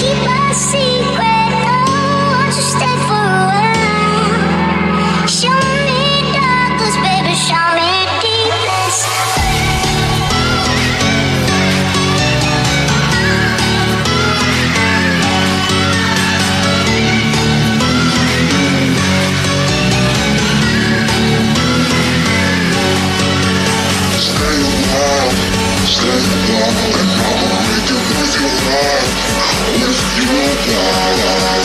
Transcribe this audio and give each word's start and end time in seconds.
keep 0.00 0.16
a 0.28 0.54
secret. 0.54 1.29
Cause 28.70 30.00
you 30.16 30.30
got 30.70 31.59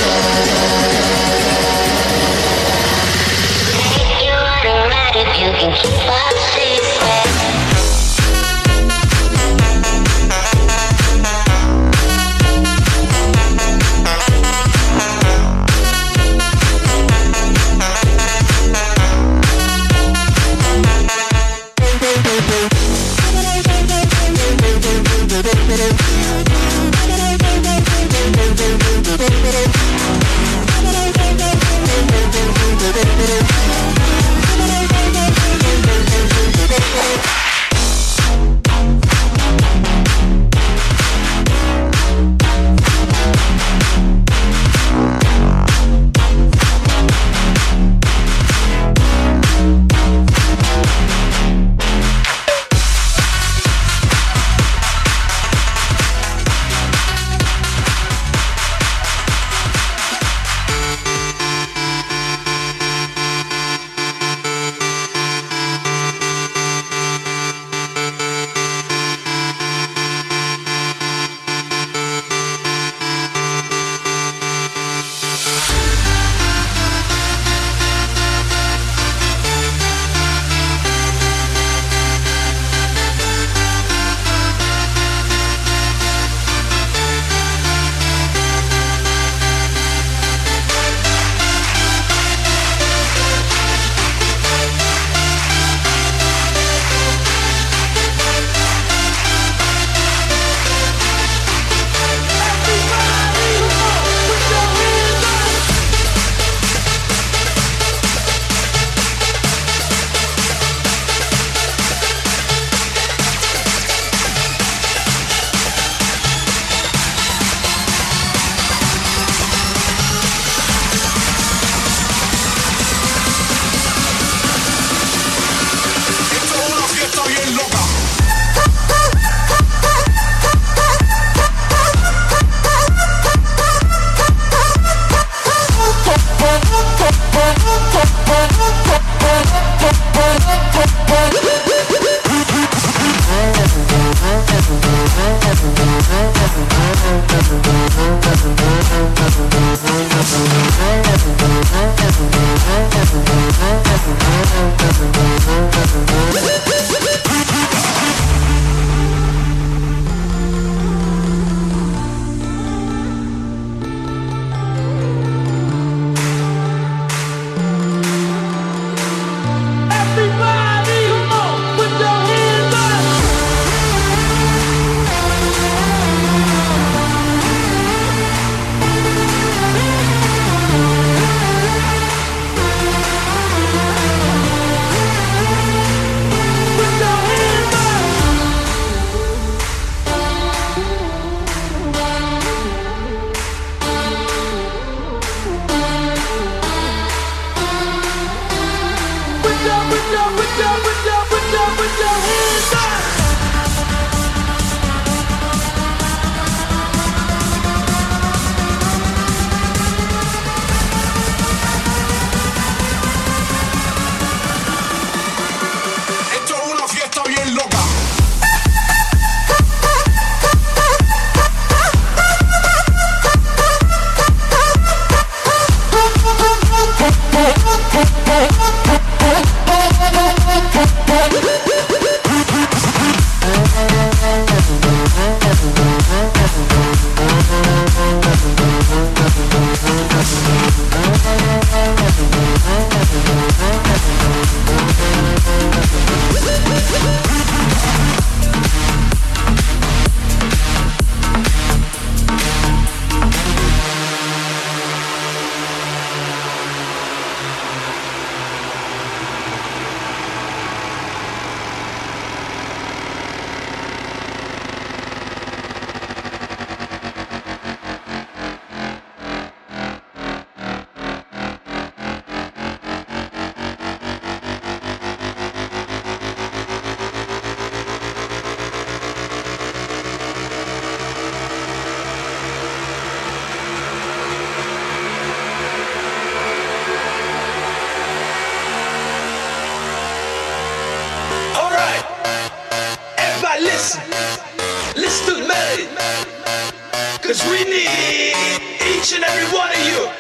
Cause 297.35 297.51
we 297.51 297.65
need 297.65 298.31
each 298.79 299.13
and 299.13 299.21
every 299.25 299.57
one 299.57 299.69
of 299.69 299.85
you 299.87 300.14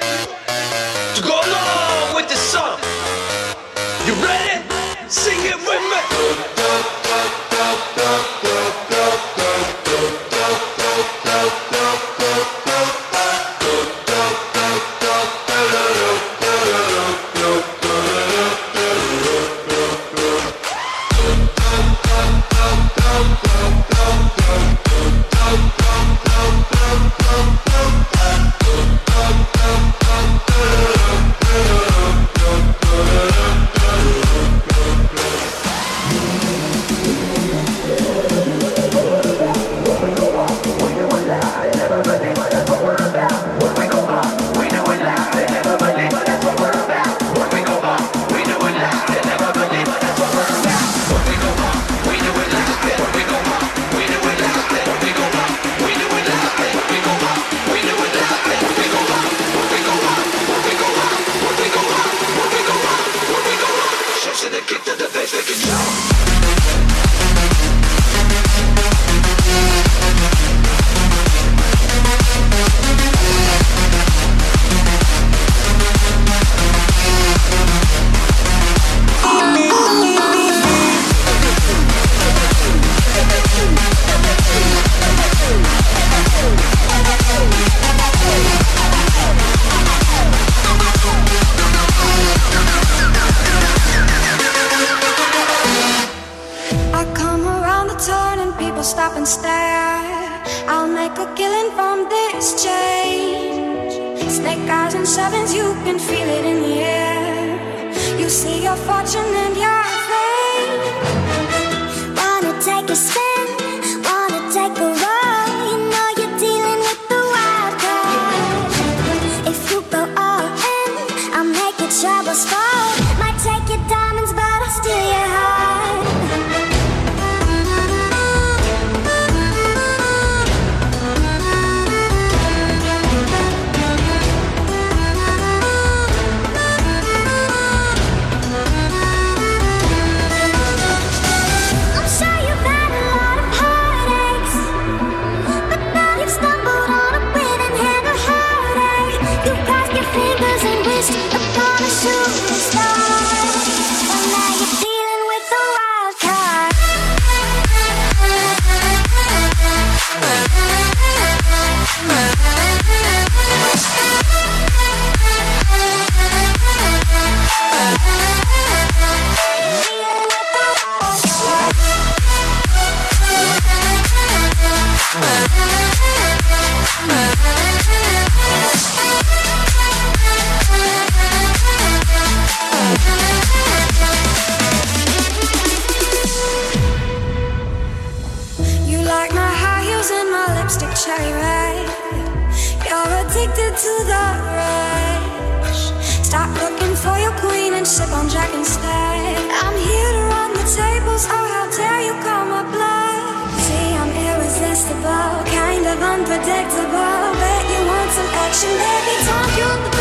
to 193.75 193.93
the 194.07 194.25
rush. 194.55 195.91
Stop 196.23 196.49
looking 196.63 196.95
for 196.95 197.19
your 197.19 197.35
queen 197.43 197.73
and 197.73 197.85
sip 197.85 198.09
on 198.13 198.29
Jack 198.29 198.53
instead. 198.53 199.35
I'm 199.51 199.75
here 199.75 200.11
to 200.15 200.23
run 200.31 200.51
the 200.53 200.63
tables. 200.63 201.27
Oh, 201.27 201.45
how 201.53 201.67
dare 201.75 202.01
you 202.07 202.15
call 202.23 202.45
my 202.55 202.63
bluff? 202.71 203.59
See, 203.67 203.91
I'm 203.99 204.11
irresistible, 204.15 205.43
kind 205.51 205.85
of 205.91 205.99
unpredictable. 205.99 207.19
Bet 207.41 207.63
you 207.67 207.81
want 207.91 208.11
some 208.15 208.31
action, 208.47 208.71
baby? 208.79 209.15
Talk 209.27 209.57
you 209.59 209.89
you? 209.89 209.94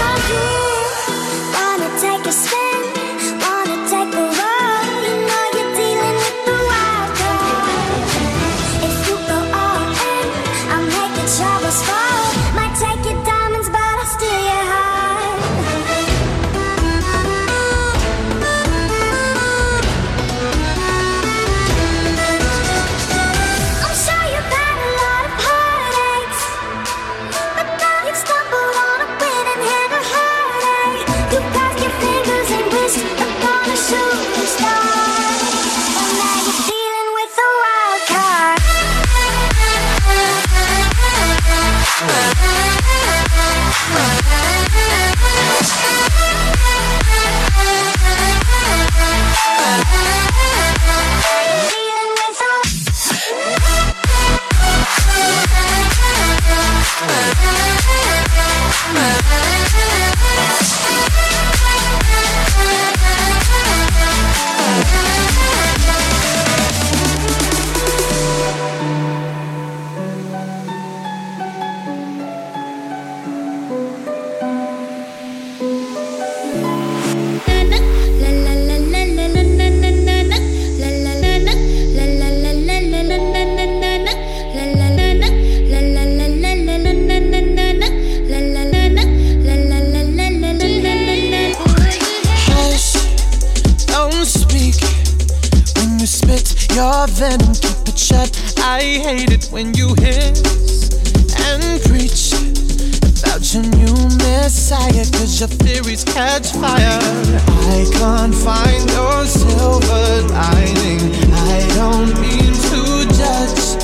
I 98.67 98.81
hate 98.81 99.31
it 99.31 99.45
when 99.53 99.75
you 99.75 99.89
hiss 99.99 100.41
and 101.53 101.83
preach 101.85 102.33
about 103.21 103.45
your 103.53 103.63
new 103.63 103.95
messiah, 104.17 105.05
cause 105.13 105.39
your 105.39 105.51
theories 105.51 106.03
catch 106.03 106.51
fire. 106.53 106.99
I 107.45 107.85
can't 107.93 108.35
find 108.35 108.89
your 108.91 109.27
silver 109.27 110.23
lining. 110.33 111.13
I 111.53 111.61
don't 111.77 112.19
mean 112.25 112.55
to 112.73 113.05
judge, 113.13 113.77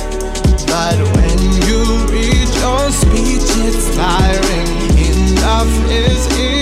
but 0.65 0.97
when 1.13 1.37
you 1.69 1.85
read 2.09 2.49
your 2.57 2.89
speech, 2.89 3.49
it's 3.61 3.95
tiring. 3.95 4.67
Enough 4.97 5.91
is 5.91 6.25
enough. 6.25 6.60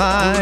my 0.00 0.39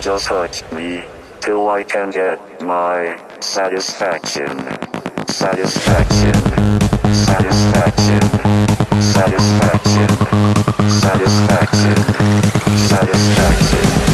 just 0.00 0.28
hurt 0.28 0.64
me 0.72 1.04
till 1.40 1.68
I 1.68 1.82
can 1.82 2.10
get 2.10 2.38
my 2.62 3.20
satisfaction. 3.40 4.58
Satisfaction. 5.28 6.34
Satisfaction. 7.12 8.20
Satisfaction. 9.02 10.08
Satisfaction. 10.88 11.96
Satisfaction. 11.98 12.50
satisfaction. 12.88 14.09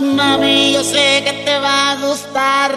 Mami, 0.00 0.72
yo 0.72 0.84
sé 0.84 1.22
que 1.24 1.32
te 1.44 1.58
va 1.58 1.90
a 1.90 1.96
gustar. 1.96 2.72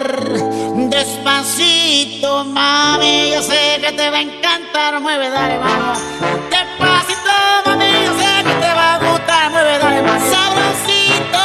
Despacito, 0.90 2.44
mami, 2.44 3.30
yo 3.32 3.42
sé 3.42 3.78
que 3.80 3.92
te 3.92 4.10
va 4.10 4.18
a 4.18 4.22
encantar. 4.22 5.00
Mueve, 5.00 5.30
dale, 5.30 5.58
vamos. 5.58 5.98
Despacito, 6.50 7.30
mami, 7.64 7.84
yo 8.04 8.18
sé 8.18 8.42
que 8.44 8.54
te 8.54 8.74
va 8.74 8.94
a 8.94 8.98
gustar. 8.98 9.50
Mueve, 9.52 9.78
dale, 9.78 10.02
vamos. 10.02 10.22
Sabrosito. 10.34 11.40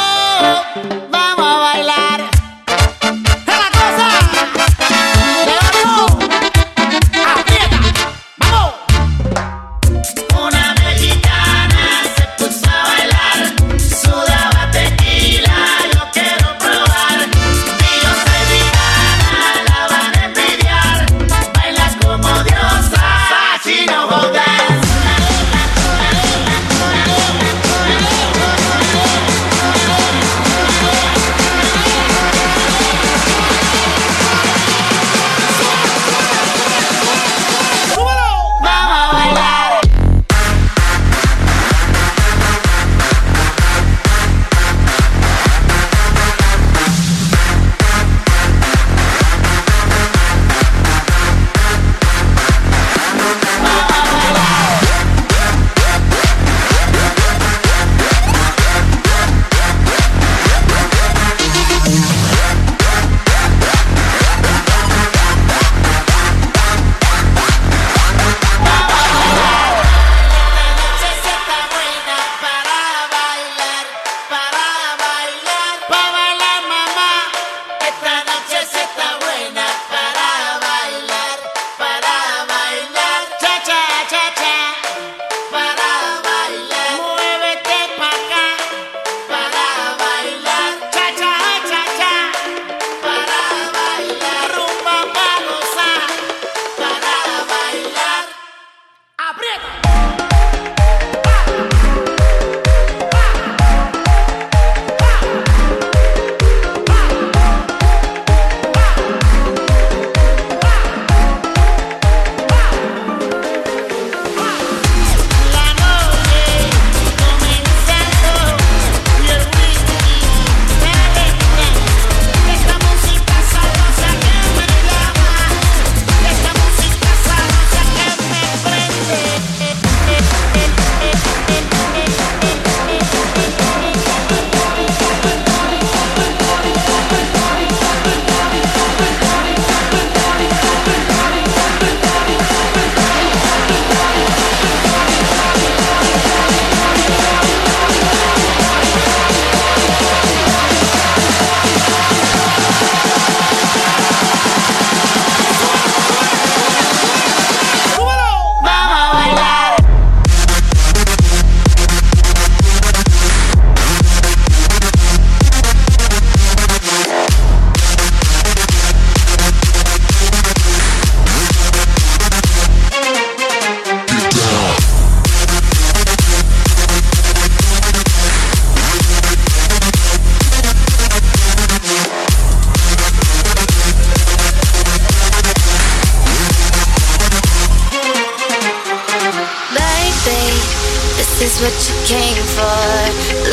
This 191.39 191.53
is 191.53 191.61
what 191.61 191.77
you 191.85 191.93
came 192.17 192.43
for. 192.57 192.81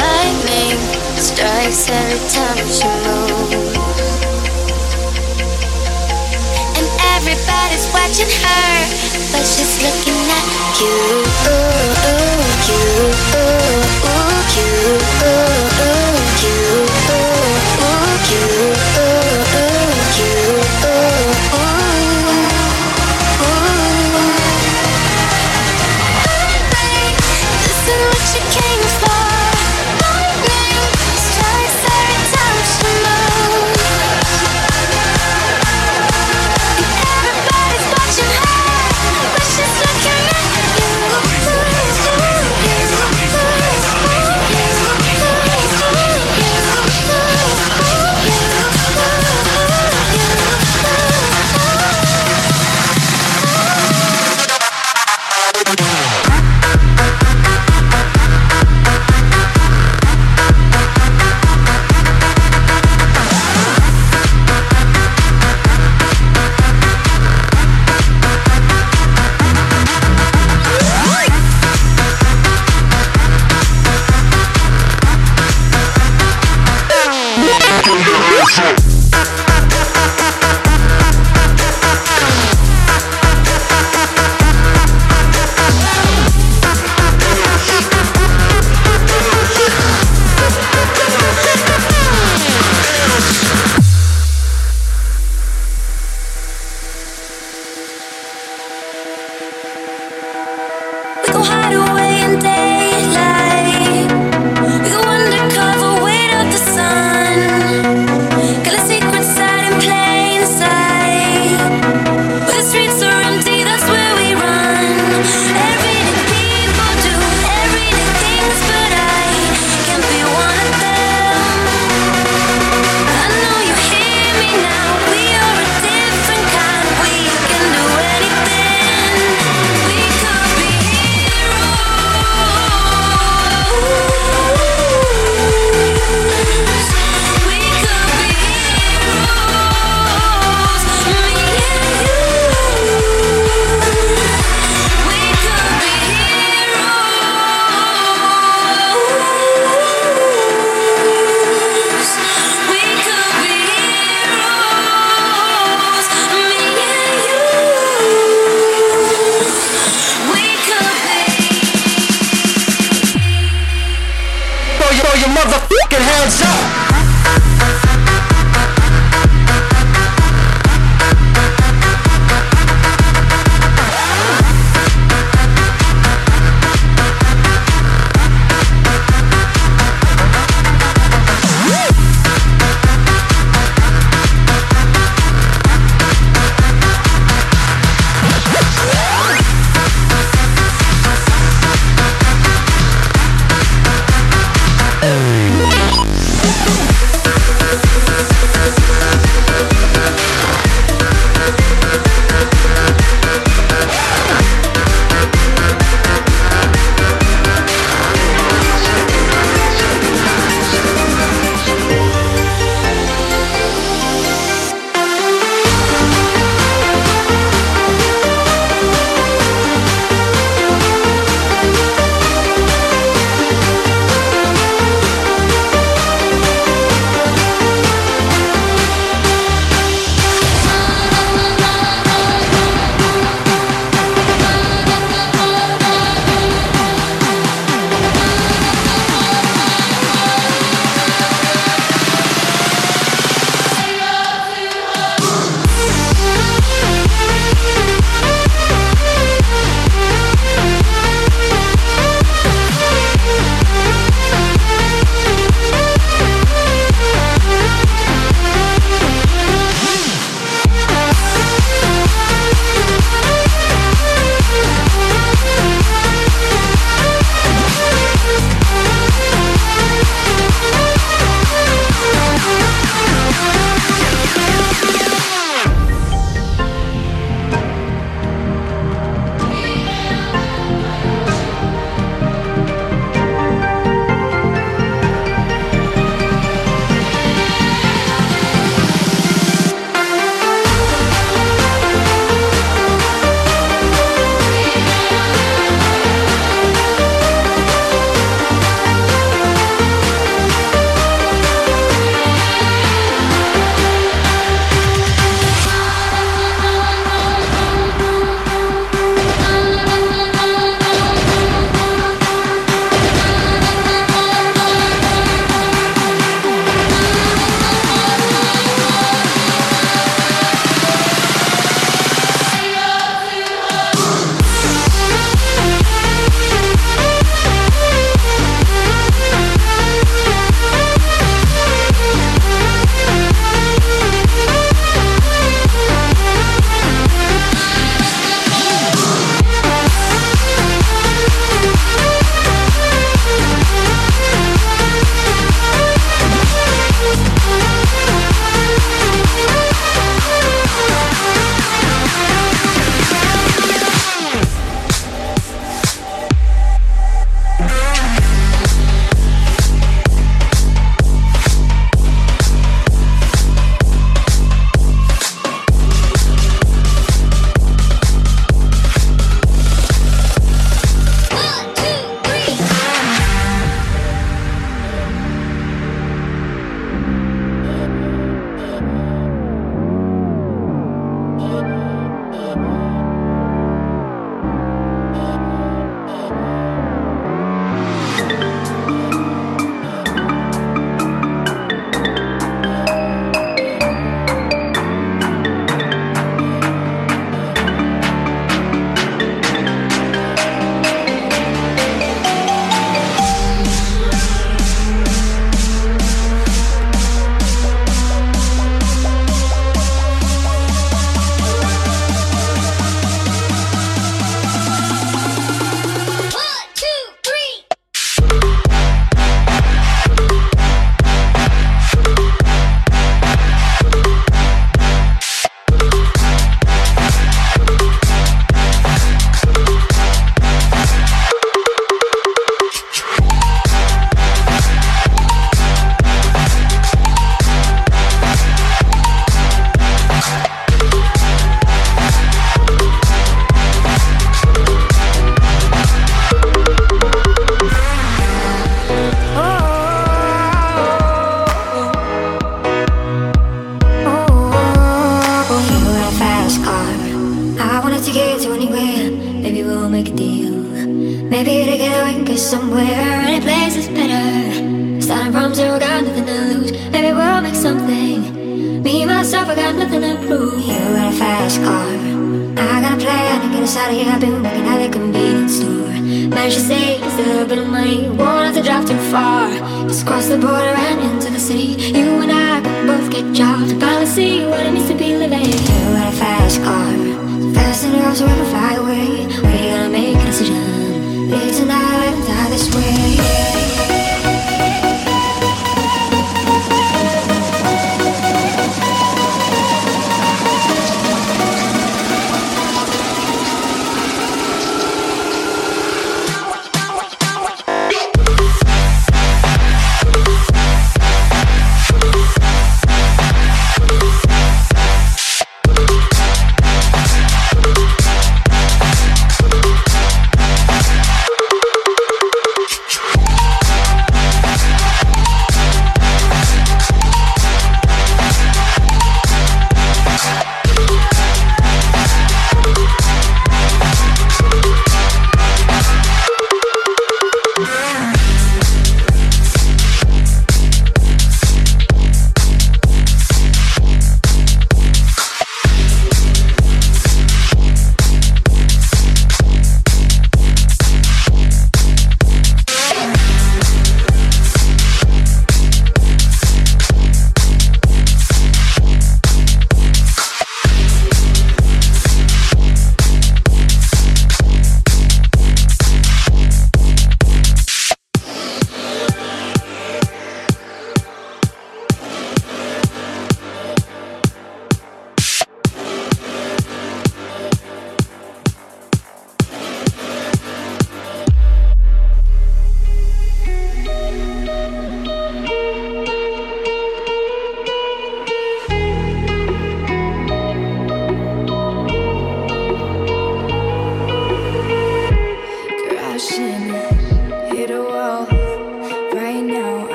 Lightning 0.00 0.80
strikes 1.20 1.90
every 1.90 2.18
time 2.32 2.56
she 2.72 2.88
moves, 3.04 3.76
And 6.80 6.88
everybody's 7.12 7.86
watching 7.92 8.32
her, 8.40 8.72
but 9.32 9.44
she's 9.44 9.76
looking 9.84 10.16
at 10.32 10.48
you. 10.80 10.96
Ooh, 11.44 12.08
ooh, 12.08 12.40
you, 12.68 12.80
ooh, 13.36 13.84
ooh, 14.08 14.40
you, 14.56 14.70
ooh, 15.20 15.84
ooh, 15.84 16.40
you. 16.40 16.83